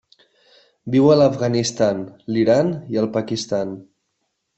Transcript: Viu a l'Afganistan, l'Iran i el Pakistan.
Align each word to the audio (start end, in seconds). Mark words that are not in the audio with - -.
Viu 0.95 1.09
a 1.11 1.17
l'Afganistan, 1.19 1.99
l'Iran 2.37 2.71
i 2.95 2.99
el 3.03 3.09
Pakistan. 3.19 3.77